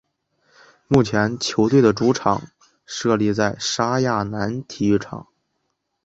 [0.87, 2.49] 目前球队的主场
[2.87, 5.27] 设立在莎亚南体育场。